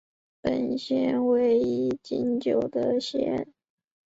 [0.41, 3.47] 本县为一禁酒的县。